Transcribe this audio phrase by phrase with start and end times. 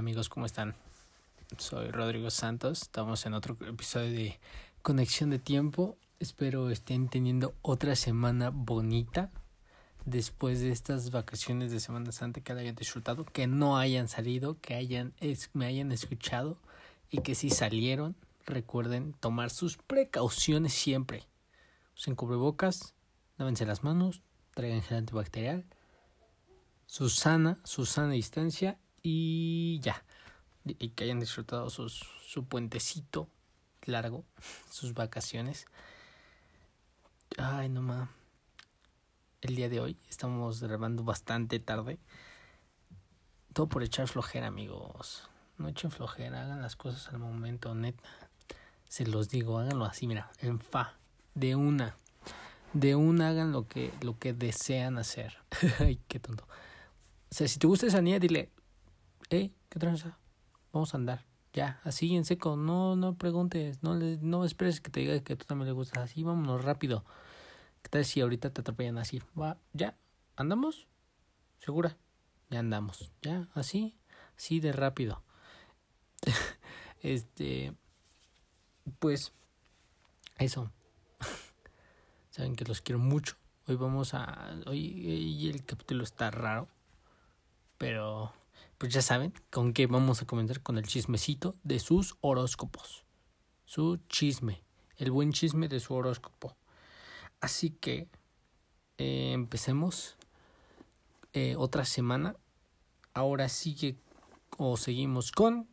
[0.00, 0.74] amigos, ¿cómo están?
[1.58, 4.40] Soy Rodrigo Santos, estamos en otro episodio de
[4.80, 5.98] Conexión de Tiempo.
[6.18, 9.30] Espero estén teniendo otra semana bonita
[10.06, 14.74] después de estas vacaciones de Semana Santa que hayan disfrutado, que no hayan salido, que
[14.74, 15.12] hayan
[15.52, 16.56] me hayan escuchado
[17.10, 21.26] y que si salieron, recuerden tomar sus precauciones siempre.
[21.94, 22.94] Usen cubrebocas,
[23.36, 24.22] lávense las manos,
[24.54, 25.66] traigan gel antibacterial,
[26.86, 30.04] Susana, Susana distancia y ya.
[30.64, 33.28] Y que hayan disfrutado sus, su puentecito
[33.84, 34.24] largo,
[34.70, 35.66] sus vacaciones.
[37.38, 38.08] Ay, no más.
[39.40, 41.98] El día de hoy estamos grabando bastante tarde.
[43.54, 45.28] Todo por echar flojera, amigos.
[45.56, 48.08] No echen flojera, hagan las cosas al momento, neta.
[48.88, 50.94] Se los digo, háganlo así, mira, en fa,
[51.34, 51.96] de una.
[52.72, 55.38] De una hagan lo que, lo que desean hacer.
[55.78, 56.44] Ay, qué tonto.
[57.30, 58.50] O sea, si te gusta esa niña, dile,
[59.28, 60.18] hey, ¿qué tranza?
[60.72, 61.26] Vamos a andar.
[61.52, 65.34] Ya, así en seco, no, no preguntes, no, le, no esperes que te diga que
[65.34, 67.04] tú también le gustas, así vámonos rápido.
[67.82, 69.20] ¿Qué tal si ahorita te atropellan así?
[69.38, 69.96] Va, ya,
[70.36, 70.86] ¿andamos?
[71.58, 71.96] ¿Segura?
[72.50, 73.96] Ya andamos, ya, así,
[74.36, 75.22] así de rápido.
[77.02, 77.74] este,
[79.00, 79.32] pues,
[80.38, 80.70] eso.
[82.30, 83.36] Saben que los quiero mucho.
[83.66, 86.68] Hoy vamos a, hoy, hoy el capítulo está raro,
[87.76, 88.32] pero
[88.80, 93.04] pues ya saben con qué vamos a comentar con el chismecito de sus horóscopos.
[93.66, 94.64] Su chisme,
[94.96, 96.56] el buen chisme de su horóscopo.
[97.42, 98.08] Así que
[98.96, 100.16] eh, empecemos
[101.34, 102.36] eh, otra semana.
[103.12, 103.98] Ahora sigue
[104.56, 105.68] o seguimos con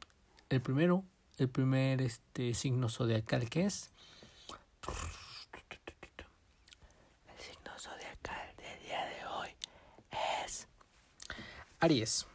[0.49, 1.05] el primero,
[1.37, 3.89] el primer este signo zodiacal que es
[7.25, 9.49] el signo zodiacal del día de hoy
[10.45, 10.67] es
[11.79, 12.27] Aries.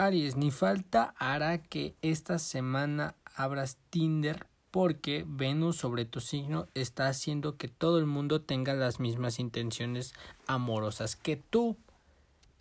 [0.00, 7.06] Aries, ni falta hará que esta semana abras Tinder porque Venus sobre tu signo está
[7.08, 10.14] haciendo que todo el mundo tenga las mismas intenciones
[10.46, 11.76] amorosas que tú.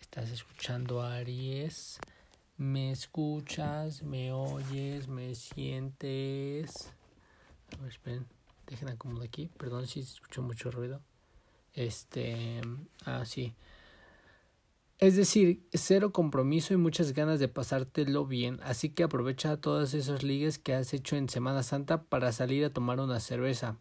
[0.02, 2.02] ¿Estás escuchando Aries?
[2.58, 4.04] ¿Me escuchas?
[4.04, 5.08] ¿Me oyes?
[5.08, 6.92] ¿Me sientes?
[7.72, 8.28] A ver, esperen,
[8.68, 9.50] dejen acomodar aquí.
[9.58, 11.00] Perdón si escucho mucho ruido.
[11.74, 12.60] Este,
[13.06, 13.56] ah, sí.
[15.00, 20.24] Es decir, cero compromiso y muchas ganas de pasártelo bien, así que aprovecha todos esos
[20.24, 23.78] ligues que has hecho en Semana Santa para salir a tomar una cerveza,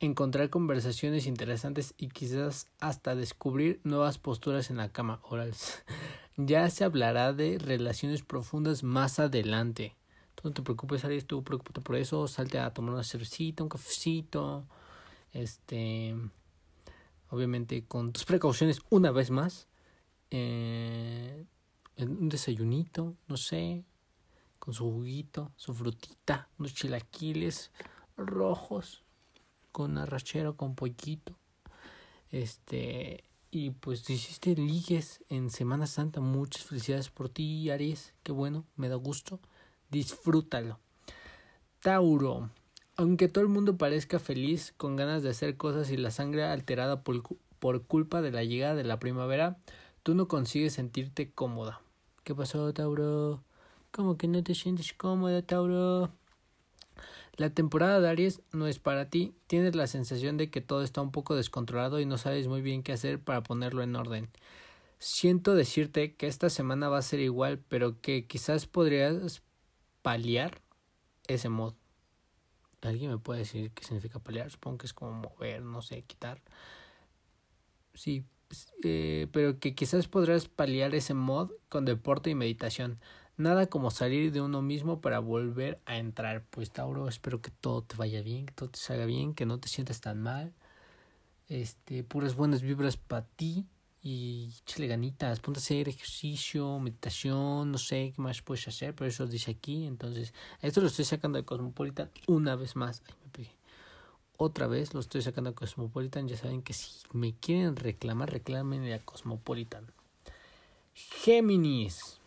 [0.00, 5.20] encontrar conversaciones interesantes y quizás hasta descubrir nuevas posturas en la cama.
[5.22, 5.84] Orales.
[6.36, 9.94] ya se hablará de relaciones profundas más adelante.
[10.34, 13.68] Tú no te preocupes, Aries, tú preocúpate por eso, salte a tomar una cervecita, un
[13.68, 14.64] cafecito,
[15.32, 16.16] este,
[17.30, 19.68] obviamente con tus precauciones una vez más
[20.30, 21.46] eh,
[21.98, 23.84] un desayunito, no sé,
[24.58, 27.70] con su juguito, su frutita, unos chilaquiles
[28.16, 29.04] rojos,
[29.72, 31.38] con arrachero, con pollito.
[32.30, 36.20] Este, y pues hiciste ligues en Semana Santa.
[36.20, 38.14] Muchas felicidades por ti, Aries.
[38.22, 39.40] Qué bueno, me da gusto.
[39.90, 40.80] Disfrútalo.
[41.80, 42.50] Tauro.
[42.96, 47.02] Aunque todo el mundo parezca feliz, con ganas de hacer cosas y la sangre alterada
[47.02, 47.22] por,
[47.58, 49.58] por culpa de la llegada de la primavera,
[50.06, 51.80] tú no consigues sentirte cómoda.
[52.22, 53.42] ¿Qué pasó, Tauro?
[53.90, 56.12] ¿Cómo que no te sientes cómoda, Tauro?
[57.34, 59.34] La temporada de Aries no es para ti.
[59.48, 62.84] Tienes la sensación de que todo está un poco descontrolado y no sabes muy bien
[62.84, 64.28] qué hacer para ponerlo en orden.
[65.00, 69.42] Siento decirte que esta semana va a ser igual, pero que quizás podrías
[70.02, 70.60] paliar
[71.26, 71.74] ese mod.
[72.80, 74.52] ¿Alguien me puede decir qué significa paliar?
[74.52, 76.40] Supongo que es como mover, no sé, quitar.
[77.92, 78.24] Sí,
[78.82, 82.98] eh, pero que quizás podrás paliar ese mod con deporte y meditación.
[83.36, 86.44] Nada como salir de uno mismo para volver a entrar.
[86.50, 89.58] Pues Tauro, espero que todo te vaya bien, que todo te salga bien, que no
[89.60, 90.54] te sientas tan mal.
[91.48, 93.66] Este, puras buenas vibras para ti
[94.08, 99.08] y chile ganitas, ponte a hacer ejercicio, meditación, no sé qué más puedes hacer, pero
[99.08, 99.84] eso dice aquí.
[99.84, 100.32] Entonces,
[100.62, 103.02] esto lo estoy sacando de Cosmopolitan una vez más.
[104.38, 106.28] Otra vez lo estoy sacando a Cosmopolitan.
[106.28, 109.86] Ya saben que si me quieren reclamar, reclamen a Cosmopolitan.
[110.94, 112.20] Géminis.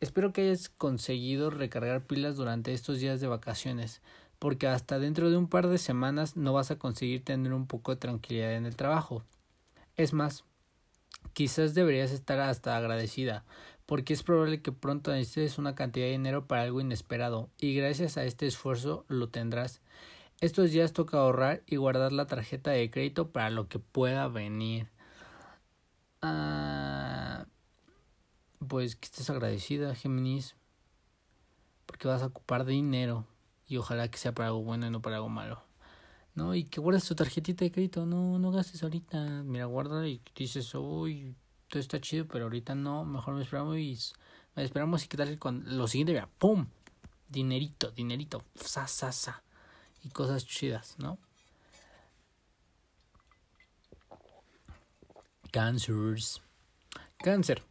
[0.00, 4.00] Espero que hayas conseguido recargar pilas durante estos días de vacaciones,
[4.38, 7.92] porque hasta dentro de un par de semanas no vas a conseguir tener un poco
[7.92, 9.24] de tranquilidad en el trabajo.
[9.96, 10.44] Es más,
[11.34, 13.44] quizás deberías estar hasta agradecida,
[13.84, 18.16] porque es probable que pronto necesites una cantidad de dinero para algo inesperado, y gracias
[18.16, 19.82] a este esfuerzo lo tendrás.
[20.40, 24.88] Estos días toca ahorrar y guardar la tarjeta de crédito para lo que pueda venir.
[26.22, 27.44] Ah,
[28.66, 30.56] pues que estés agradecida, Géminis,
[31.84, 33.26] porque vas a ocupar dinero
[33.68, 35.62] y ojalá que sea para algo bueno y no para algo malo.
[36.34, 36.54] ¿No?
[36.54, 40.74] Y que guardes tu tarjetita de crédito, no, no gastes ahorita, mira, guarda y dices,
[40.74, 41.34] uy,
[41.68, 43.98] todo está chido, pero ahorita no, mejor me esperamos y
[44.56, 46.66] me esperamos y qué tal lo siguiente, mira, ¡pum!
[47.28, 49.42] Dinerito, dinerito, sa, sa, sa,
[50.02, 51.18] y cosas chidas, ¿no?
[55.50, 56.42] Cancers.
[57.18, 57.62] Cáncer.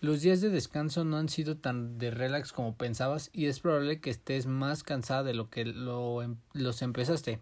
[0.00, 4.00] Los días de descanso no han sido tan de relax como pensabas y es probable
[4.00, 7.40] que estés más cansada de lo que lo, em, los empezaste.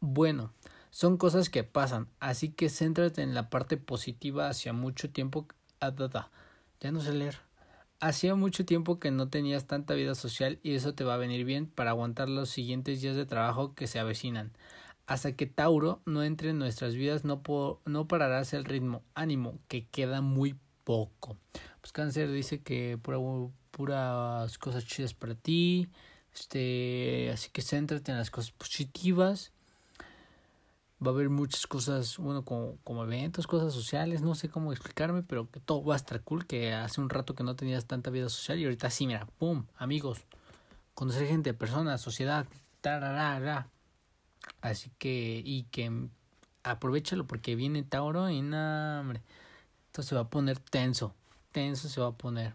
[0.00, 0.52] Bueno,
[0.90, 5.46] son cosas que pasan, así que céntrate en la parte positiva hacia mucho tiempo.
[5.80, 5.92] Ah,
[6.80, 7.49] ya no sé leer.
[8.00, 11.44] Hacía mucho tiempo que no tenías tanta vida social y eso te va a venir
[11.44, 14.52] bien para aguantar los siguientes días de trabajo que se avecinan.
[15.06, 17.42] Hasta que Tauro no entre en nuestras vidas no,
[17.84, 19.02] no pararás el ritmo.
[19.14, 21.36] Ánimo, que queda muy poco.
[21.82, 23.18] Pues cáncer dice que pura,
[23.70, 25.88] puras cosas chidas para ti.
[26.32, 29.52] Este, así que céntrate en las cosas positivas.
[31.04, 35.22] Va a haber muchas cosas, bueno, como, como eventos, cosas sociales, no sé cómo explicarme,
[35.22, 38.10] pero que todo va a estar cool, que hace un rato que no tenías tanta
[38.10, 40.20] vida social y ahorita sí, mira, pum, amigos,
[40.94, 42.46] conocer gente, personas, sociedad,
[42.82, 43.68] tararara.
[44.60, 45.90] Así que, y que
[46.62, 49.22] aprovechalo porque viene Tauro y nada, hombre.
[49.86, 51.14] Esto se va a poner tenso.
[51.52, 52.54] Tenso se va a poner.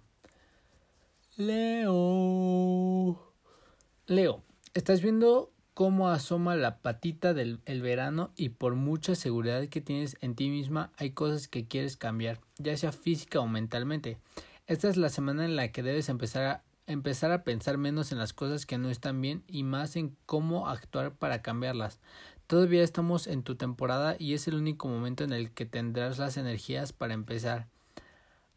[1.38, 3.20] Leo.
[4.08, 4.44] Leo,
[4.74, 10.18] estás viendo cómo asoma la patita del el verano y por mucha seguridad que tienes
[10.22, 14.18] en ti misma hay cosas que quieres cambiar, ya sea física o mentalmente.
[14.68, 18.20] Esta es la semana en la que debes empezar a empezar a pensar menos en
[18.20, 22.00] las cosas que no están bien y más en cómo actuar para cambiarlas.
[22.48, 26.38] Todavía estamos en tu temporada y es el único momento en el que tendrás las
[26.38, 27.68] energías para empezar.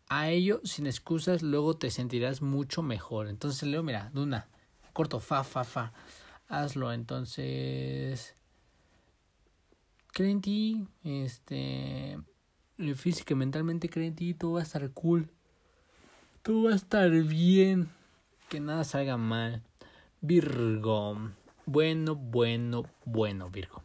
[0.08, 3.28] A ello, sin excusas, luego te sentirás mucho mejor.
[3.28, 4.46] Entonces, Leo, mira, Duna,
[4.92, 5.92] corto, fa, fa, fa.
[6.48, 8.34] Hazlo, entonces.
[10.12, 12.18] Cree ti, este.
[12.94, 15.28] Física y mentalmente cree en ti, todo va a estar cool.
[16.42, 17.88] Todo va a estar bien.
[18.48, 19.62] Que nada salga mal.
[20.20, 21.18] Virgo.
[21.66, 23.82] Bueno, bueno, bueno, Virgo.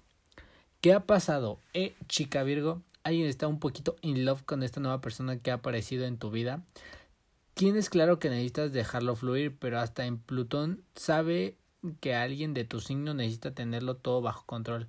[0.80, 1.59] ¿Qué ha pasado?
[1.74, 5.56] Eh, chica Virgo, alguien está un poquito in love con esta nueva persona que ha
[5.56, 6.63] aparecido en tu vida.
[7.54, 11.56] Tienes claro que necesitas dejarlo fluir, pero hasta en Plutón sabe
[12.00, 14.88] que alguien de tu signo necesita tenerlo todo bajo control.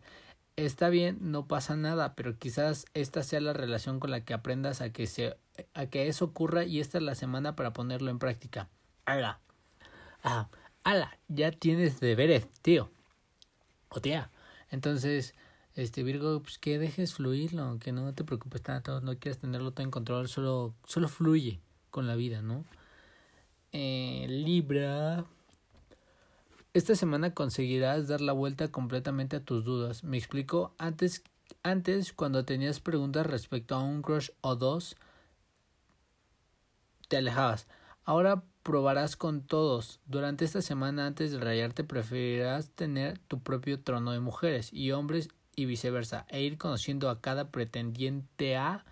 [0.57, 4.81] Está bien, no pasa nada, pero quizás esta sea la relación con la que aprendas
[4.81, 5.37] a que se
[5.75, 8.69] a que eso ocurra y esta es la semana para ponerlo en práctica.
[9.05, 9.41] Ala.
[10.23, 10.49] Ah,
[10.85, 12.91] ala, ya tienes deberes, tío.
[13.89, 14.31] O tía.
[14.71, 15.35] Entonces,
[15.75, 19.85] este Virgo, pues que dejes fluirlo, que no te preocupes tanto, no quieras tenerlo todo
[19.85, 21.61] en control, solo, solo fluye
[21.91, 22.65] con la vida, ¿no?
[23.73, 25.25] Eh, Libra.
[26.75, 30.03] Esta semana conseguirás dar la vuelta completamente a tus dudas.
[30.03, 31.23] Me explico, antes,
[31.63, 34.97] antes cuando tenías preguntas respecto a un crush o dos,
[37.07, 37.69] te alejabas.
[38.05, 40.01] Ahora probarás con todos.
[40.07, 45.29] Durante esta semana antes de rayarte preferirás tener tu propio trono de mujeres y hombres
[45.55, 48.85] y viceversa e ir conociendo a cada pretendiente a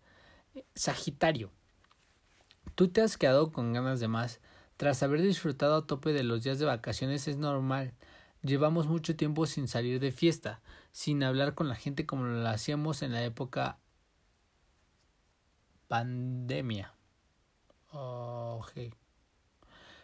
[0.75, 1.51] Sagitario,
[2.75, 4.39] tú te has quedado con ganas de más.
[4.77, 7.93] Tras haber disfrutado a tope de los días de vacaciones es normal.
[8.43, 13.01] Llevamos mucho tiempo sin salir de fiesta, sin hablar con la gente como lo hacíamos
[13.01, 13.79] en la época
[15.87, 16.96] pandemia.
[17.93, 18.65] Oh,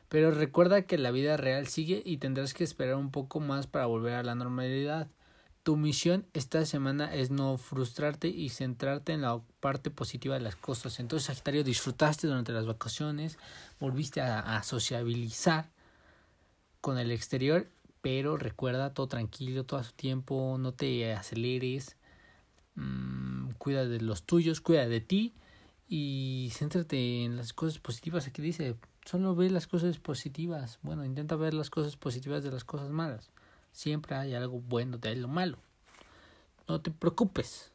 [0.10, 3.88] Pero recuerda que la vida real sigue y tendrás que esperar un poco más para
[3.88, 5.10] volver a la normalidad.
[5.64, 10.56] Tu misión esta semana es no frustrarte y centrarte en la parte positiva de las
[10.56, 11.00] cosas.
[11.00, 13.38] Entonces, Sagitario, disfrutaste durante las vacaciones,
[13.80, 15.70] volviste a, sociabilizar
[16.82, 17.70] con el exterior,
[18.02, 21.96] pero recuerda todo tranquilo, todo a su tiempo, no te aceleres,
[22.76, 25.34] mmm, cuida de los tuyos, cuida de ti
[25.96, 28.26] y céntrate en las cosas positivas.
[28.26, 30.80] Aquí dice, solo ve las cosas positivas.
[30.82, 33.30] Bueno, intenta ver las cosas positivas de las cosas malas.
[33.72, 35.60] Siempre hay algo bueno de lo malo.
[36.68, 37.72] No te preocupes.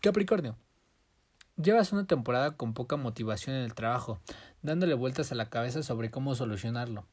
[0.00, 0.56] Capricornio.
[1.62, 4.20] Llevas una temporada con poca motivación en el trabajo,
[4.62, 7.04] dándole vueltas a la cabeza sobre cómo solucionarlo.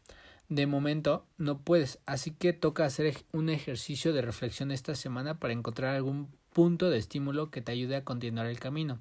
[0.50, 5.54] De momento no puedes, así que toca hacer un ejercicio de reflexión esta semana para
[5.54, 9.00] encontrar algún punto de estímulo que te ayude a continuar el camino.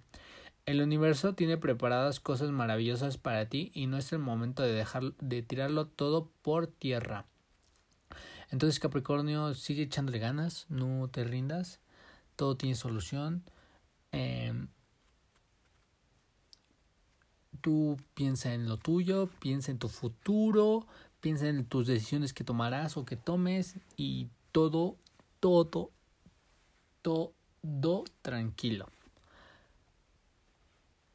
[0.67, 5.15] El universo tiene preparadas cosas maravillosas para ti y no es el momento de dejar
[5.15, 7.25] de tirarlo todo por tierra.
[8.51, 11.81] Entonces Capricornio sigue echándole ganas, no te rindas,
[12.37, 13.43] todo tiene solución.
[14.13, 14.69] Em,
[17.63, 20.87] tú piensa en lo tuyo, piensa en tu futuro,
[21.21, 24.97] piensa en tus decisiones que tomarás o que tomes y todo,
[25.41, 25.91] todo,
[27.03, 28.89] todo tranquilo.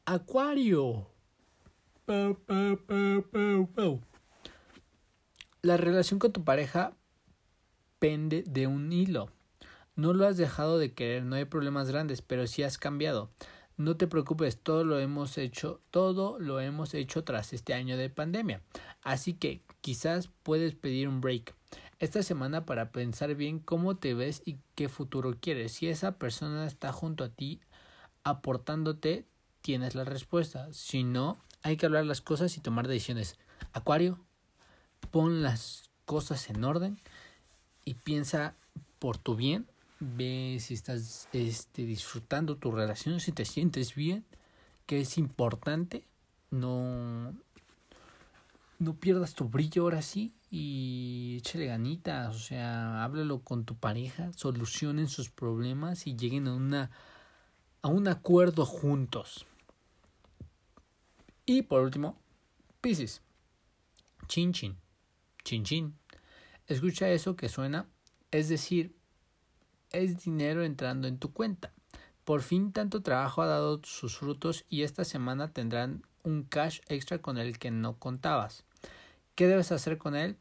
[0.06, 1.06] Acuario.
[5.62, 6.94] La relación con tu pareja
[7.98, 9.30] pende de un hilo.
[9.96, 13.30] No lo has dejado de querer, no hay problemas grandes, pero sí has cambiado.
[13.76, 18.08] No te preocupes, todo lo hemos hecho, todo lo hemos hecho tras este año de
[18.08, 18.62] pandemia.
[19.02, 21.54] Así que quizás puedes pedir un break
[21.98, 25.72] esta semana para pensar bien cómo te ves y qué futuro quieres.
[25.72, 27.60] Si esa persona está junto a ti
[28.22, 29.26] aportándote,
[29.60, 30.72] tienes la respuesta.
[30.72, 33.38] Si no, hay que hablar las cosas y tomar decisiones.
[33.72, 34.20] Acuario,
[35.10, 37.00] pon las cosas en orden
[37.84, 38.54] y piensa
[38.98, 39.66] por tu bien.
[40.06, 44.24] Ve si estás este, disfrutando tu relación, si te sientes bien,
[44.86, 46.04] que es importante.
[46.50, 47.34] No,
[48.78, 52.36] no pierdas tu brillo ahora sí y échale ganitas.
[52.36, 56.90] O sea, háblalo con tu pareja, solucionen sus problemas y lleguen a una
[57.82, 59.46] a un acuerdo juntos.
[61.44, 62.18] Y por último,
[62.80, 63.20] Pisces.
[64.26, 64.76] Chin chin.
[65.44, 65.98] Chin chin.
[66.66, 67.86] Escucha eso que suena.
[68.30, 68.93] Es decir,
[69.94, 71.72] es dinero entrando en tu cuenta.
[72.24, 77.18] Por fin tanto trabajo ha dado sus frutos y esta semana tendrán un cash extra
[77.18, 78.64] con el que no contabas.
[79.34, 80.38] ¿Qué debes hacer con él?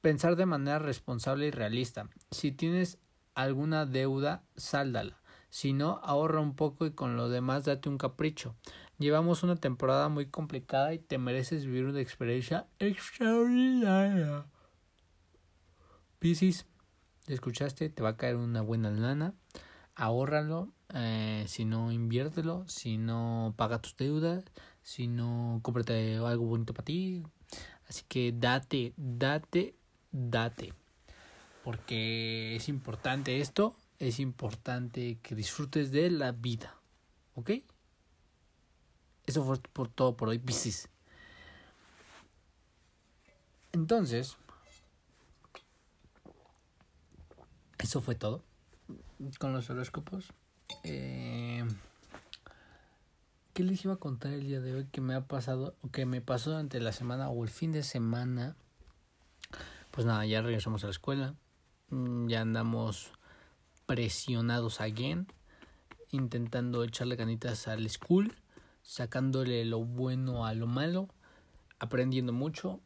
[0.00, 2.08] Pensar de manera responsable y realista.
[2.30, 2.98] Si tienes
[3.34, 5.18] alguna deuda, sáldala.
[5.50, 8.54] Si no, ahorra un poco y con lo demás date un capricho.
[8.98, 14.46] Llevamos una temporada muy complicada y te mereces vivir una experiencia extraordinaria.
[16.18, 16.66] Piscis,
[17.34, 17.88] escuchaste?
[17.88, 19.34] Te va a caer una buena lana.
[19.94, 20.72] Ahórralo.
[20.94, 22.64] Eh, si no, inviértelo.
[22.68, 24.44] Si no, paga tus deudas.
[24.82, 27.22] Si no, cómprate algo bonito para ti.
[27.88, 29.74] Así que date, date,
[30.12, 30.72] date.
[31.64, 33.76] Porque es importante esto.
[33.98, 36.76] Es importante que disfrutes de la vida.
[37.34, 37.50] ¿Ok?
[39.26, 40.88] Eso fue por todo por hoy, Pisces.
[43.72, 44.36] Entonces,
[47.78, 48.42] eso fue todo
[49.38, 50.32] con los horóscopos.
[50.84, 51.64] Eh,
[53.52, 56.04] ¿Qué les iba a contar el día de hoy que me ha pasado o que
[56.06, 58.56] me pasó durante la semana o el fin de semana?
[59.90, 61.34] Pues nada, ya regresamos a la escuela.
[61.90, 63.12] Mm, ya andamos
[63.86, 65.26] presionados again,
[66.10, 68.36] intentando echarle ganitas al school
[68.86, 71.08] sacándole lo bueno a lo malo,
[71.80, 72.80] aprendiendo mucho,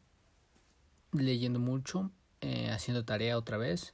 [1.11, 3.93] leyendo mucho, eh, haciendo tarea otra vez.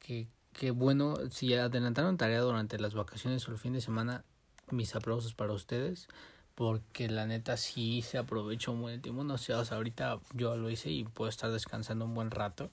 [0.00, 4.24] Que, que bueno, si adelantaron tarea durante las vacaciones o el fin de semana,
[4.70, 6.08] mis aplausos para ustedes.
[6.54, 9.24] Porque la neta sí se aprovechó un buen tiempo.
[9.24, 12.70] No sé, o sea, ahorita yo lo hice y puedo estar descansando un buen rato.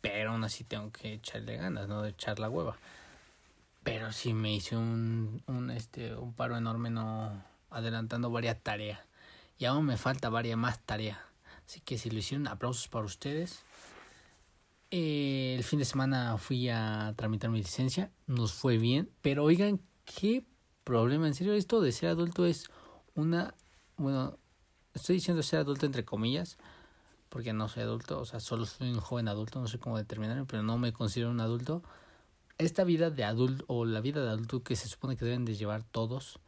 [0.00, 2.02] Pero aún así tengo que echarle ganas, ¿no?
[2.02, 2.76] De echar la hueva.
[3.82, 9.00] Pero sí me hice un, un, este, un paro enorme, no, adelantando varias tareas.
[9.58, 11.18] Y aún me falta varias más tareas.
[11.66, 13.62] Así que si lo hicieron, aplausos para ustedes.
[14.96, 18.12] Eh, el fin de semana fui a tramitar mi licencia.
[18.28, 19.10] Nos fue bien.
[19.22, 20.44] Pero oigan, qué
[20.84, 21.26] problema.
[21.26, 22.70] En serio, esto de ser adulto es
[23.16, 23.56] una...
[23.96, 24.38] Bueno,
[24.94, 26.58] estoy diciendo ser adulto entre comillas.
[27.28, 28.20] Porque no soy adulto.
[28.20, 29.60] O sea, solo soy un joven adulto.
[29.60, 30.46] No sé cómo determinarlo.
[30.46, 31.82] Pero no me considero un adulto.
[32.58, 35.56] Esta vida de adulto o la vida de adulto que se supone que deben de
[35.56, 36.38] llevar todos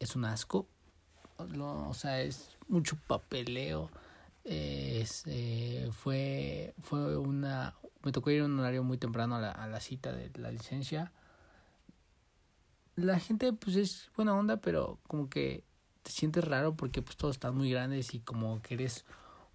[0.00, 0.68] es un asco.
[1.38, 3.88] o sea, es mucho papeleo.
[4.46, 7.74] Es, eh, fue, fue una...
[8.02, 10.50] Me tocó ir en un horario muy temprano a la, a la cita de la
[10.50, 11.12] licencia.
[12.94, 15.64] La gente pues es buena onda, pero como que
[16.02, 19.04] te sientes raro porque pues todos están muy grandes y como que eres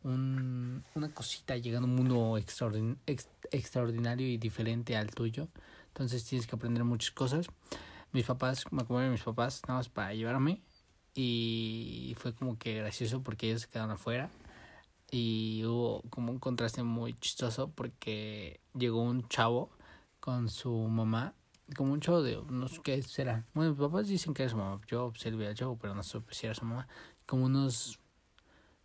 [0.03, 5.47] un, una cosita llegando a un mundo extraordinario y diferente al tuyo.
[5.87, 7.47] Entonces tienes que aprender muchas cosas.
[8.11, 10.61] Mis papás, me acomodé mis papás nada más para llevarme.
[11.13, 14.29] Y fue como que gracioso porque ellos se quedaron afuera.
[15.11, 19.69] Y hubo como un contraste muy chistoso porque llegó un chavo
[20.19, 21.35] con su mamá.
[21.75, 23.45] Como un chavo de, no sé qué será.
[23.53, 24.79] Bueno, mis papás dicen que era su mamá.
[24.87, 26.87] Yo observé al chavo, pero no sé si era su mamá.
[27.25, 27.99] Como unos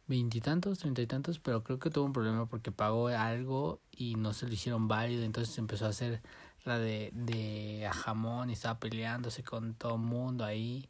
[0.08, 4.32] veintitantos, treinta y tantos, pero creo que tuvo un problema porque pagó algo y no
[4.32, 6.22] se lo hicieron válido, entonces empezó a hacer
[6.64, 10.88] la de, de a jamón y estaba peleándose con todo el mundo ahí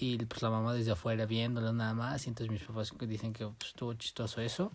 [0.00, 3.46] y pues la mamá desde afuera viéndolo nada más y entonces mis papás dicen que
[3.46, 4.72] pues, estuvo chistoso eso.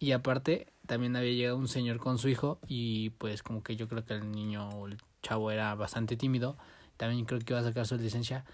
[0.00, 3.86] Y aparte también había llegado un señor con su hijo y pues como que yo
[3.86, 6.56] creo que el niño o el chavo era bastante tímido
[6.96, 8.44] también creo que iba a sacar su licencia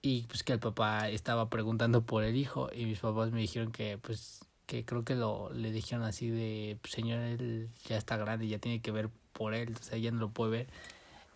[0.00, 3.70] y pues que el papá estaba preguntando por el hijo y mis papás me dijeron
[3.70, 8.16] que pues que creo que lo le dijeron así de pues, señor él ya está
[8.16, 10.66] grande ya tiene que ver por él o sea ya no lo puede ver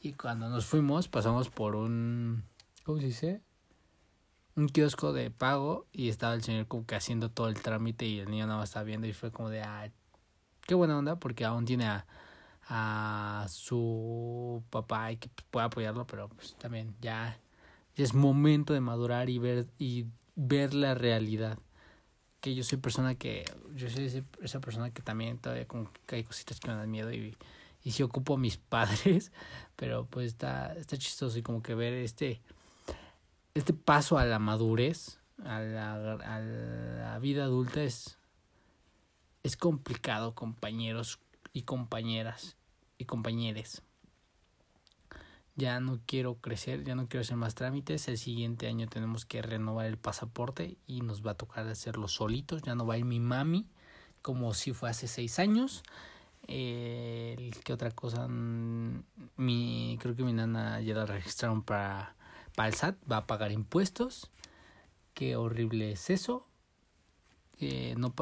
[0.01, 2.43] y cuando nos fuimos pasamos por un
[2.85, 3.41] cómo se dice
[4.57, 8.19] un kiosco de pago y estaba el señor como que haciendo todo el trámite y
[8.19, 9.91] el niño nada más estaba viendo y fue como de ah
[10.67, 12.07] qué buena onda porque aún tiene a
[12.69, 17.39] a su papá y que pueda apoyarlo pero pues también ya
[17.97, 21.59] es momento de madurar y ver, y ver la realidad.
[22.41, 23.45] Que yo soy persona que,
[23.75, 27.13] yo soy esa persona que también todavía como que hay cositas que me dan miedo
[27.13, 27.37] y,
[27.83, 29.33] y si ocupo a mis padres,
[29.77, 32.43] pero pues está, está chistoso y como que ver este,
[33.59, 38.19] este paso a la madurez, a la, a la vida adulta es,
[39.43, 41.19] es complicado, compañeros
[41.53, 42.57] y compañeras
[42.99, 43.83] y compañeres
[45.57, 49.41] ya no quiero crecer, ya no quiero hacer más trámites, el siguiente año tenemos que
[49.41, 53.07] renovar el pasaporte y nos va a tocar hacerlo solitos, ya no va a ir
[53.07, 53.67] mi mami
[54.21, 55.83] como si fue hace seis años.
[56.49, 58.29] Eh, ¿Qué otra cosa?
[58.29, 59.05] Mm,
[59.37, 62.16] mi, creo que mi nana ya la registraron para,
[62.57, 64.33] para el SAT, va a pagar impuestos.
[65.15, 66.49] Qué horrible es eso.
[67.61, 68.13] Eh, no,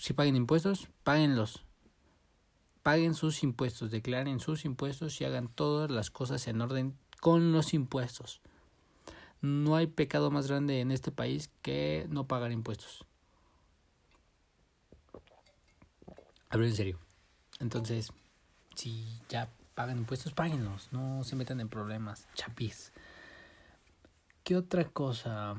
[0.00, 1.64] si paguen impuestos, páguenlos
[2.82, 7.74] paguen sus impuestos, declaren sus impuestos y hagan todas las cosas en orden con los
[7.74, 8.40] impuestos.
[9.40, 13.04] No hay pecado más grande en este país que no pagar impuestos.
[16.48, 16.98] Hablo en serio.
[17.60, 18.12] Entonces,
[18.74, 20.92] si ya pagan impuestos, páguenlos.
[20.92, 22.28] No se metan en problemas.
[22.34, 22.92] Chapis.
[24.44, 25.54] ¿Qué otra cosa?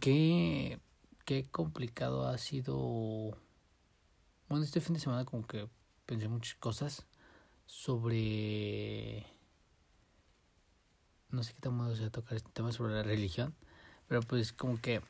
[0.00, 0.80] ¿Qué,
[1.24, 3.36] qué complicado ha sido
[4.48, 5.68] bueno, este fin de semana como que
[6.06, 7.04] pensé muchas cosas
[7.66, 9.26] sobre...
[11.30, 13.54] No sé qué tan modo sea tocar este tema sobre la religión,
[14.06, 15.02] pero pues como que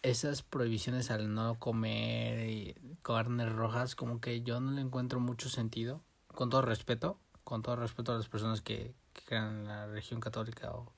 [0.00, 6.00] esas prohibiciones al no comer carnes rojas, como que yo no le encuentro mucho sentido,
[6.28, 10.70] con todo respeto, con todo respeto a las personas que, que crean la religión católica
[10.72, 10.92] o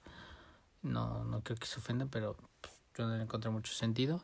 [0.83, 4.23] no, no creo que se ofendan, pero pues, yo no le encuentro mucho sentido.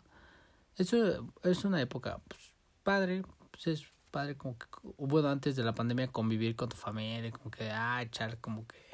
[0.76, 2.40] Eso es una época pues,
[2.83, 4.66] padre, pues, es padre como que,
[4.98, 8.90] bueno, antes de la pandemia convivir con tu familia, como que, ah, echar como que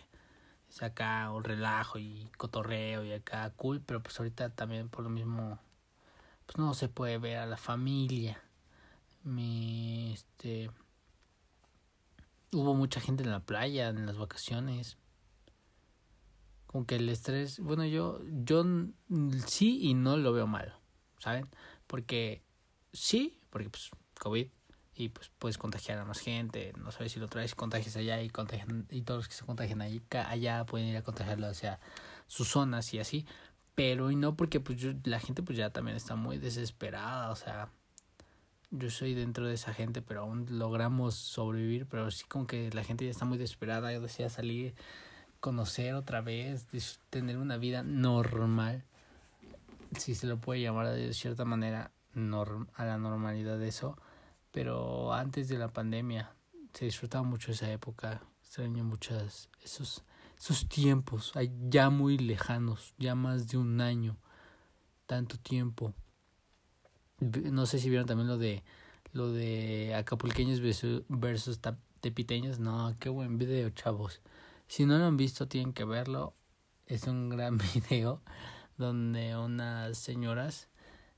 [0.71, 5.11] es acá un relajo y cotorreo y acá cool, pero pues ahorita también por lo
[5.11, 5.59] mismo,
[6.47, 8.43] pues no se puede ver a la familia.
[9.25, 10.71] Mi, este,
[12.53, 14.99] hubo mucha gente en la playa, en las vacaciones.
[16.67, 18.65] Como que el estrés, bueno, yo, yo
[19.47, 20.81] sí y no lo veo malo,
[21.19, 21.49] ¿saben?
[21.87, 22.43] Porque
[22.93, 24.49] sí, porque pues COVID
[24.95, 28.31] y pues puedes contagiar a más gente, no sabes si lo traes, contagias allá y
[28.31, 31.81] contagian, y todos los que se contagian allí, allá pueden ir a contagiarlo hacia
[32.27, 33.27] sus zonas y así,
[33.75, 37.71] pero y no porque pues la gente pues ya también está muy desesperada, o sea,
[38.79, 42.85] yo soy dentro de esa gente, pero aún logramos sobrevivir, pero sí como que la
[42.85, 44.75] gente ya está muy desesperada, yo desea salir,
[45.41, 46.67] conocer otra vez,
[47.11, 48.85] tener una vida normal,
[49.99, 53.97] si se lo puede llamar de cierta manera norm a la normalidad de eso
[54.57, 56.33] pero antes de la pandemia
[56.73, 60.03] se disfrutaba mucho esa época, extraño muchas esos
[60.39, 61.35] esos tiempos,
[61.69, 64.17] ya muy lejanos, ya más de un año,
[65.05, 65.93] tanto tiempo.
[67.21, 68.63] No sé si vieron también lo de
[69.13, 71.61] lo de acapulqueños versus
[72.01, 74.21] tepiteños, no, qué buen video, chavos.
[74.69, 76.35] Si no lo han visto, tienen que verlo.
[76.87, 78.21] es un gran video
[78.77, 80.69] donde unas señoras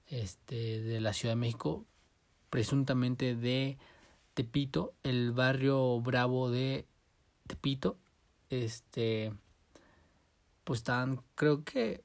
[0.07, 1.85] este de la Ciudad de México
[2.51, 3.79] presuntamente de
[4.35, 6.87] Tepito, el barrio bravo de
[7.47, 7.99] Tepito,
[8.49, 9.33] este
[10.65, 12.05] pues estaban creo que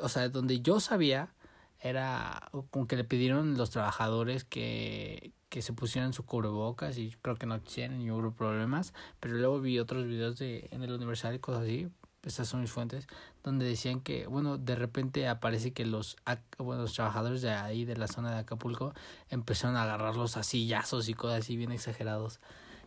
[0.00, 1.34] o sea, donde yo sabía
[1.82, 7.36] era como que le pidieron los trabajadores que, que se pusieran su cubrebocas y creo
[7.36, 11.34] que no quisieron y hubo problemas, pero luego vi otros videos de en el Universal
[11.34, 11.88] y cosas así,
[12.22, 13.08] estas son mis fuentes,
[13.42, 16.16] donde decían que, bueno, de repente aparece que los,
[16.58, 18.94] bueno, los trabajadores de ahí, de la zona de Acapulco,
[19.28, 22.40] empezaron a agarrarlos a sillazos y cosas así bien exagerados.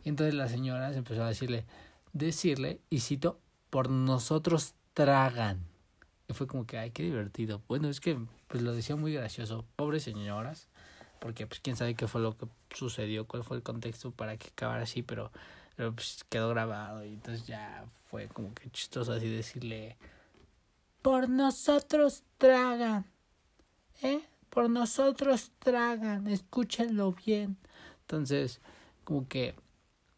[0.03, 1.65] Y entonces la señora se empezó a decirle,
[2.13, 5.74] decirle, y cito, por nosotros tragan.
[6.27, 7.61] Y fue como que, ay, qué divertido.
[7.67, 9.65] Bueno, es que pues lo decía muy gracioso.
[9.75, 10.67] Pobres señoras,
[11.19, 14.49] porque pues quién sabe qué fue lo que sucedió, cuál fue el contexto para que
[14.49, 15.31] acabara así, pero,
[15.75, 19.97] pero pues quedó grabado y entonces ya fue como que chistoso así decirle,
[21.05, 23.05] por nosotros tragan,
[24.01, 24.21] ¿eh?
[24.49, 27.57] Por nosotros tragan, escúchenlo bien.
[28.01, 28.59] Entonces,
[29.03, 29.53] como que,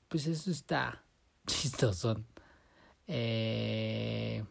[0.08, 1.04] pues eso está
[1.46, 2.24] chistoso.
[3.06, 4.46] Eh,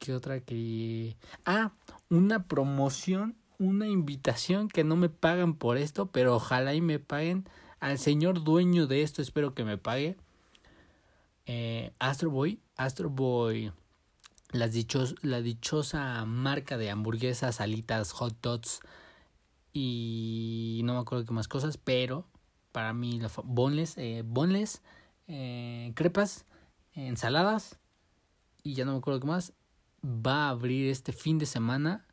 [0.00, 1.16] ¿Qué otra que...
[1.44, 1.72] Ah,
[2.08, 7.46] una promoción, una invitación que no me pagan por esto, pero ojalá y me paguen.
[7.80, 10.16] Al señor dueño de esto, espero que me pague.
[11.44, 13.72] Eh, Astro Boy, Astro Boy,
[14.52, 18.80] las dichos, la dichosa marca de hamburguesas, alitas, hot dogs
[19.74, 22.26] y no me acuerdo qué más cosas, pero
[22.72, 24.24] para mí bonles, eh,
[25.28, 26.46] eh, crepas,
[26.94, 27.78] ensaladas
[28.62, 29.52] y ya no me acuerdo qué más
[30.04, 32.06] va a abrir este fin de semana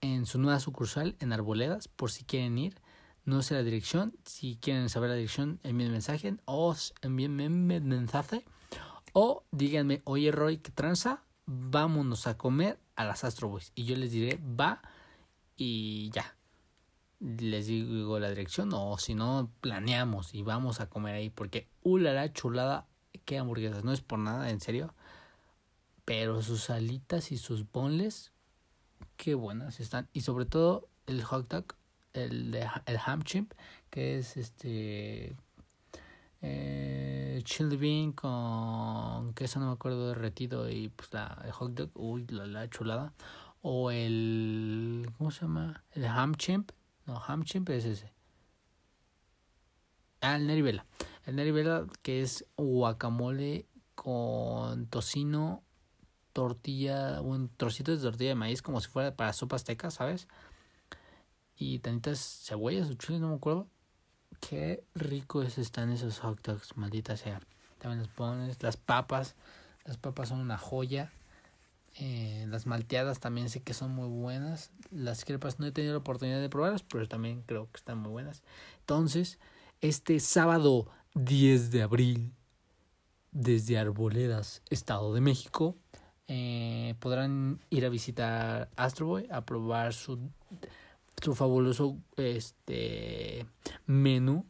[0.00, 2.80] en su nueva sucursal en Arboledas, por si quieren ir.
[3.24, 4.16] No sé la dirección.
[4.24, 7.50] Si quieren saber la dirección, envíen mensaje o envíenme
[7.80, 8.44] mensaje.
[9.12, 11.22] O díganme, oye Roy, ¿qué tranza?
[11.46, 13.72] Vámonos a comer a las Astro Boys.
[13.74, 14.80] Y yo les diré, va
[15.56, 16.36] y ya.
[17.20, 21.30] Les digo la dirección o si no, planeamos y vamos a comer ahí.
[21.30, 22.86] Porque, ulala, chulada,
[23.24, 23.84] qué hamburguesas.
[23.84, 24.94] No es por nada, en serio.
[26.08, 28.32] Pero sus alitas y sus bonles,
[29.18, 30.08] qué buenas están.
[30.14, 31.74] Y sobre todo el hot dog,
[32.14, 33.52] el, de, el ham chimp,
[33.90, 35.36] que es este
[36.40, 41.90] eh, chili bean con queso, no me acuerdo, derretido y pues la, el hot dog,
[41.92, 43.12] uy, la, la chulada.
[43.60, 45.84] O el, ¿cómo se llama?
[45.90, 46.70] El ham chimp.
[47.04, 48.14] No, ham chimp es ese.
[50.22, 50.86] Ah, el nerivela.
[51.26, 55.67] El nerivela que es guacamole con tocino
[56.38, 60.28] tortilla, un trocito de tortilla de maíz como si fuera para sopa azteca, ¿sabes?
[61.56, 63.66] Y tantitas cebollas o chiles, no me acuerdo.
[64.40, 67.40] Qué ricos están esos hot dogs, maldita sea.
[67.78, 69.34] También los pones, las papas,
[69.84, 71.10] las papas son una joya.
[71.98, 74.70] Eh, las malteadas también sé que son muy buenas.
[74.92, 78.12] Las crepas no he tenido la oportunidad de probarlas, pero también creo que están muy
[78.12, 78.44] buenas.
[78.78, 79.40] Entonces,
[79.80, 82.32] este sábado 10 de abril,
[83.32, 85.76] desde Arboledas, Estado de México,
[86.28, 90.18] eh, podrán ir a visitar Astroboy a probar su,
[91.22, 93.46] su fabuloso este
[93.86, 94.44] menú.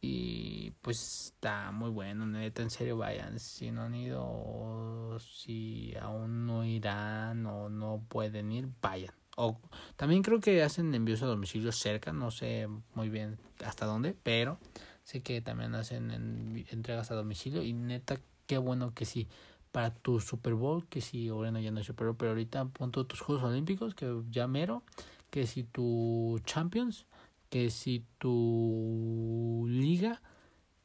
[0.00, 3.40] Y pues está muy bueno neta en serio vayan.
[3.40, 9.14] Si no han ido o si aún no irán o no pueden ir vayan.
[9.36, 9.58] O
[9.96, 14.60] también creo que hacen envíos a domicilio cerca no sé muy bien hasta dónde pero
[15.02, 19.26] sé que también hacen entregas a domicilio y neta qué bueno que sí
[19.74, 22.92] para tu Super Bowl, que si bueno ya no es Super Bowl, pero ahorita pon
[22.92, 24.84] todos tus Juegos Olímpicos, que ya mero,
[25.30, 27.06] que si tu Champions,
[27.50, 30.22] que si tu liga,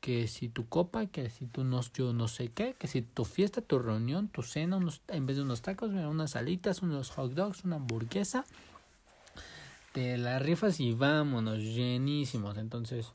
[0.02, 3.26] que si tu copa, que si tu no, yo no sé qué, que si tu
[3.26, 7.34] fiesta, tu reunión, tu cena, unos, en vez de unos tacos, unas alitas, unos hot
[7.34, 8.44] dogs, una hamburguesa,
[9.94, 12.58] te las rifas y vámonos, llenísimos.
[12.58, 13.14] Entonces,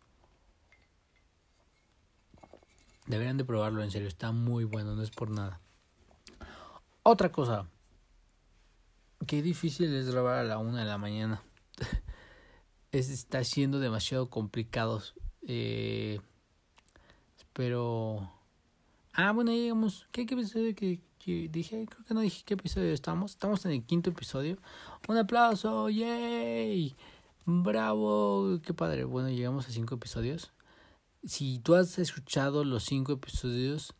[3.08, 5.63] deberían de probarlo, en serio, está muy bueno, no es por nada.
[7.07, 7.69] Otra cosa.
[9.27, 11.43] Qué difícil es grabar a la una de la mañana.
[12.93, 15.03] es, está siendo demasiado complicado.
[15.47, 16.19] Eh,
[17.53, 18.33] pero...
[19.12, 20.07] Ah, bueno, llegamos.
[20.12, 21.03] ¿Qué, episodio que,
[21.51, 21.85] dije?
[21.85, 23.33] Creo que no dije qué episodio estamos.
[23.33, 24.57] Estamos en el quinto episodio.
[25.07, 25.90] Un aplauso.
[25.90, 26.97] ¡Yay!
[27.45, 28.61] Bravo.
[28.62, 29.05] Qué padre.
[29.05, 30.55] Bueno, llegamos a cinco episodios.
[31.23, 33.93] Si tú has escuchado los cinco episodios,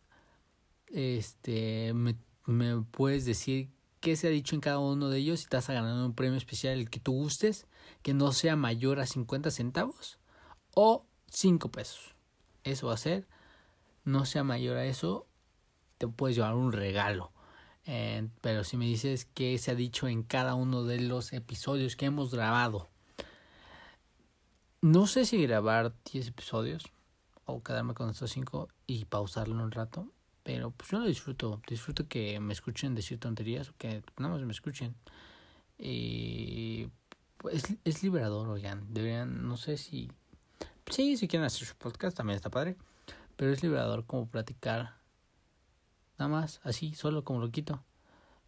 [0.87, 5.47] este, me me puedes decir qué se ha dicho en cada uno de ellos y
[5.47, 7.67] te vas a ganar un premio especial el que tú gustes,
[8.03, 10.19] que no sea mayor a 50 centavos
[10.75, 12.15] o 5 pesos.
[12.65, 13.27] Eso va a ser,
[14.05, 15.27] no sea mayor a eso
[15.99, 17.33] te puedes llevar un regalo.
[17.87, 21.97] Eh, pero si me dices qué se ha dicho en cada uno de los episodios
[21.97, 22.89] que hemos grabado.
[24.81, 26.85] No sé si grabar 10 episodios
[27.47, 30.09] o quedarme con estos 5 y pausarlo un rato.
[30.45, 31.61] Pero pues yo lo disfruto.
[31.67, 34.95] Disfruto que me escuchen decir tonterías o que nada más me escuchen.
[35.79, 36.89] Y
[37.39, 38.93] pues, es liberador, oigan.
[38.93, 40.13] Deberían, no sé si...
[40.91, 42.77] Sí, si quieren hacer su podcast también está padre.
[43.37, 44.99] Pero es liberador como platicar.
[46.19, 47.83] Nada más, así, solo como lo quito.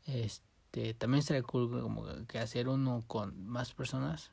[0.05, 4.33] Este, también estaría cool como que hacer uno con más personas.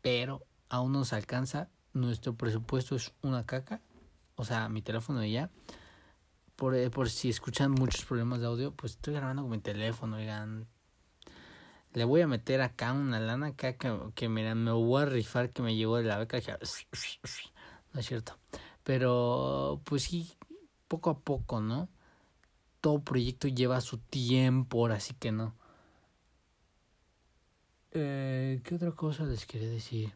[0.00, 1.68] Pero aún no se alcanza.
[1.92, 3.82] Nuestro presupuesto es una caca.
[4.36, 5.50] O sea, mi teléfono ya.
[6.56, 10.16] Por, eh, por si escuchan muchos problemas de audio, pues estoy grabando con mi teléfono,
[10.16, 10.66] oigan.
[11.94, 15.50] Le voy a meter acá una lana acá que, que mira, me voy a rifar
[15.50, 16.38] que me llegó de la beca.
[16.38, 18.38] No es cierto.
[18.82, 20.32] Pero pues sí,
[20.88, 21.88] poco a poco, ¿no?
[22.80, 25.54] Todo proyecto lleva su tiempo, así que no.
[27.92, 30.14] Eh, ¿Qué otra cosa les quería decir?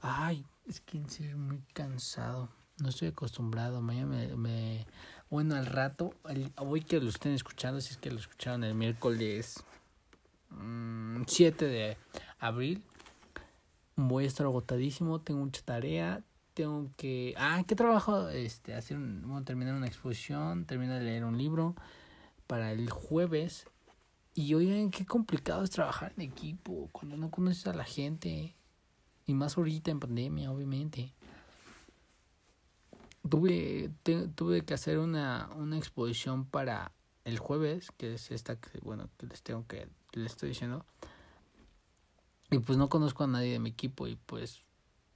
[0.00, 2.48] Ay, es que en serio muy cansado.
[2.78, 3.82] No estoy acostumbrado.
[3.82, 4.86] Mañana me,
[5.30, 6.12] bueno, al rato,
[6.56, 9.62] hoy que lo estén escuchando, si es que lo escucharon el miércoles
[11.26, 11.96] 7 mm, de
[12.40, 12.82] abril,
[13.94, 17.34] voy a estar agotadísimo, tengo mucha tarea, tengo que...
[17.38, 18.28] Ah, ¿qué trabajo?
[18.28, 21.76] Este, hacer un, bueno, terminar una exposición, terminar de leer un libro
[22.48, 23.66] para el jueves.
[24.34, 28.56] Y oigan, qué complicado es trabajar en equipo cuando no conoces a la gente.
[29.26, 31.12] Y más ahorita en pandemia, obviamente.
[33.30, 33.90] Tuve,
[34.34, 36.92] tuve que hacer una, una exposición para
[37.24, 40.84] el jueves, que es esta que, bueno, que les tengo que, les estoy diciendo.
[42.50, 44.64] Y pues no conozco a nadie de mi equipo y pues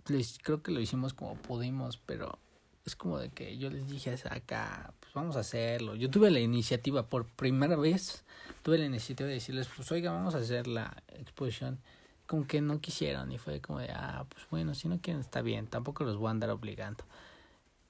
[0.06, 2.38] les creo que lo hicimos como pudimos, pero
[2.84, 5.94] es como de que yo les dije acá, pues vamos a hacerlo.
[5.94, 8.24] Yo tuve la iniciativa por primera vez,
[8.62, 11.80] tuve la iniciativa de decirles, pues oiga, vamos a hacer la exposición.
[12.26, 15.42] Como que no quisieron y fue como de, ah, pues bueno, si no quieren está
[15.42, 17.04] bien, tampoco los voy a andar obligando.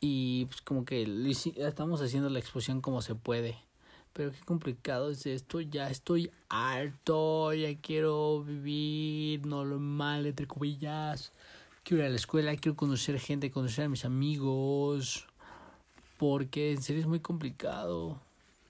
[0.06, 1.02] Y pues como que
[1.56, 3.56] estamos haciendo la exposición como se puede.
[4.12, 11.32] Pero qué complicado es esto, ya estoy harto, ya quiero vivir normal, entre comillas
[11.84, 15.26] quiero ir a la escuela, quiero conocer gente, conocer a mis amigos,
[16.18, 18.18] porque en serio es muy complicado.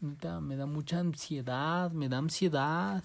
[0.00, 3.02] Me da mucha ansiedad, me da ansiedad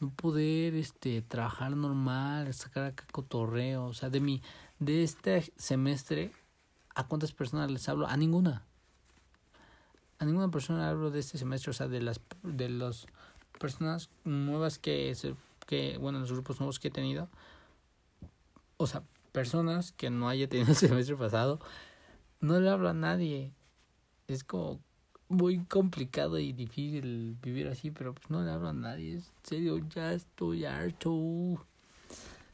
[0.00, 4.42] no poder este trabajar normal, sacar acá cotorreo, o sea, de mi
[4.78, 6.32] de este semestre
[6.96, 8.08] ¿a cuántas personas les hablo?
[8.08, 8.64] A ninguna.
[10.18, 13.06] A ninguna persona hablo de este semestre, o sea, de las de las
[13.60, 15.14] personas nuevas que
[15.66, 17.28] que bueno, los grupos nuevos que he tenido.
[18.78, 21.60] O sea, personas que no haya tenido el semestre pasado,
[22.40, 23.52] no le habla a nadie.
[24.26, 24.80] Es como
[25.28, 29.16] muy complicado y difícil vivir así, pero pues no le hablo a nadie.
[29.16, 31.12] En serio, ya estoy harto.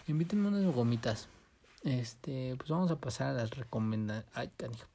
[0.09, 1.28] Invítenme unas gomitas.
[1.82, 4.86] Este, pues vamos a pasar a las recomendaciones.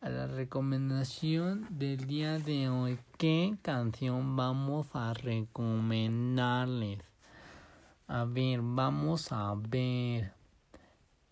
[0.00, 2.98] A la recomendación del día de hoy.
[3.16, 6.98] ¿Qué canción vamos a recomendarles?
[8.08, 10.32] A ver, vamos a ver.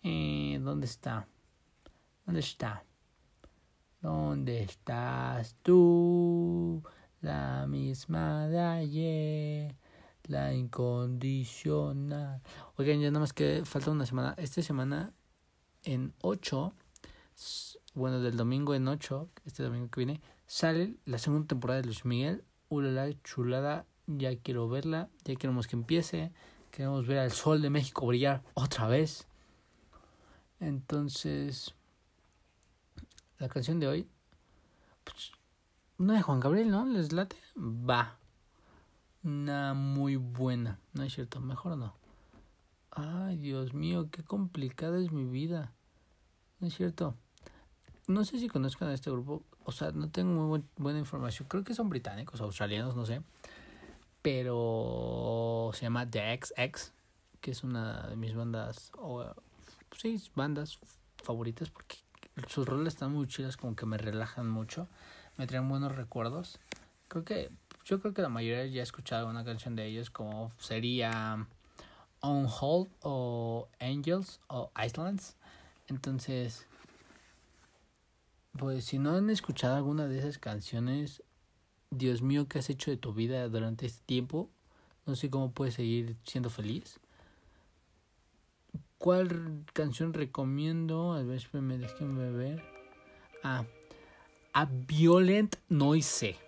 [0.01, 1.27] Eh, ¿Dónde está?
[2.25, 2.85] ¿Dónde está?
[4.01, 6.81] ¿Dónde estás tú?
[7.19, 9.75] La misma de ayer,
[10.27, 12.41] la incondicional.
[12.77, 14.33] Oigan, ya nada más que falta una semana.
[14.37, 15.13] Esta semana,
[15.83, 16.73] en 8,
[17.93, 22.05] bueno, del domingo en 8, este domingo que viene, sale la segunda temporada de Luis
[22.05, 22.43] Miguel.
[22.69, 26.31] Ulala, chulada, ya quiero verla, ya queremos que empiece.
[26.71, 29.27] Queremos ver al sol de México brillar otra vez.
[30.59, 31.73] Entonces,
[33.37, 34.09] la canción de hoy,
[35.03, 35.31] pues,
[35.97, 36.85] una de Juan Gabriel, ¿no?
[36.85, 37.37] ¿Les late?
[37.55, 38.17] Va.
[39.25, 41.41] Una muy buena, ¿no es cierto?
[41.41, 41.95] Mejor no.
[42.91, 45.73] Ay, Dios mío, qué complicada es mi vida.
[46.59, 47.15] ¿No es cierto?
[48.07, 51.47] No sé si conozcan a este grupo, o sea, no tengo muy buena información.
[51.49, 53.23] Creo que son británicos, australianos, no sé.
[54.21, 56.93] Pero se llama The XX,
[57.41, 58.91] que es una de mis bandas
[59.97, 60.79] sí, bandas
[61.23, 61.97] favoritas porque
[62.47, 64.87] sus roles están muy chidas, como que me relajan mucho,
[65.37, 66.59] me traen buenos recuerdos.
[67.07, 67.49] Creo que,
[67.85, 71.47] yo creo que la mayoría ya ha escuchado una canción de ellos, como sería
[72.19, 75.37] On Hold o Angels o Islands.
[75.87, 76.65] Entonces,
[78.57, 81.21] pues si no han escuchado alguna de esas canciones,
[81.91, 84.49] Dios mío, ¿qué has hecho de tu vida durante este tiempo?
[85.05, 86.99] No sé cómo puedes seguir siendo feliz.
[88.97, 91.13] ¿Cuál canción recomiendo?
[91.13, 92.63] A ver, déjenme ver.
[93.43, 93.65] Ah,
[94.53, 96.44] A Violent Noise.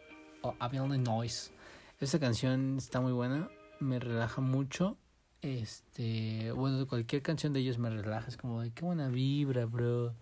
[0.48, 1.52] O A Violent Noise.
[2.00, 3.50] Esta canción está muy buena.
[3.82, 4.96] Me relaja mucho.
[5.42, 6.54] Este.
[6.54, 8.30] Bueno, cualquier canción de ellos me relaja.
[8.30, 10.14] Es como de qué buena vibra, bro.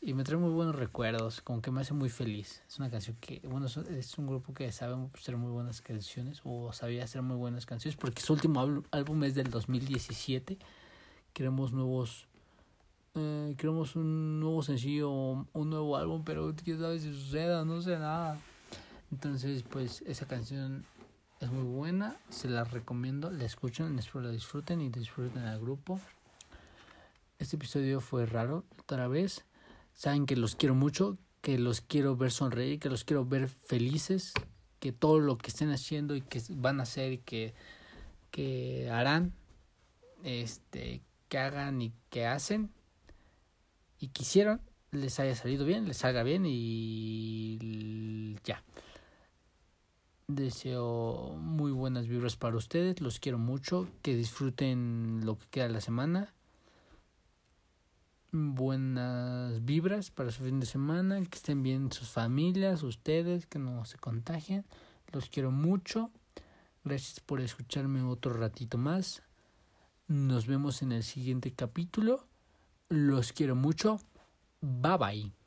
[0.00, 1.40] Y me trae muy buenos recuerdos.
[1.40, 2.62] Como que me hace muy feliz.
[2.66, 3.40] Es una canción que.
[3.46, 6.40] Bueno, es un grupo que sabe hacer muy buenas canciones.
[6.42, 7.96] O sabía hacer muy buenas canciones.
[7.96, 10.58] Porque su último álbum es del 2017.
[11.32, 12.26] Queremos nuevos
[13.14, 17.96] eh, queremos un nuevo sencillo, un nuevo álbum, pero quién sabe si suceda, no sé
[17.96, 18.40] nada.
[19.14, 20.84] Entonces, pues esa canción
[21.38, 26.00] es muy buena, se la recomiendo, la escuchen, espero la disfruten y disfruten al grupo.
[27.38, 29.44] Este episodio fue raro, otra vez.
[29.92, 34.32] Saben que los quiero mucho, que los quiero ver sonreír, que los quiero ver felices,
[34.80, 37.54] que todo lo que estén haciendo y que van a hacer y que,
[38.32, 39.32] que harán,
[40.24, 42.72] este, que hagan y que hacen,
[44.00, 48.64] y quisieron les haya salido bien, les salga bien y ya.
[50.26, 55.74] Deseo muy buenas vibras para ustedes, los quiero mucho, que disfruten lo que queda de
[55.74, 56.32] la semana.
[58.32, 63.84] Buenas vibras para su fin de semana, que estén bien sus familias, ustedes, que no
[63.84, 64.64] se contagien.
[65.12, 66.10] Los quiero mucho.
[66.84, 69.22] Gracias por escucharme otro ratito más.
[70.08, 72.26] Nos vemos en el siguiente capítulo.
[72.88, 74.00] Los quiero mucho.
[74.60, 75.43] Bye bye.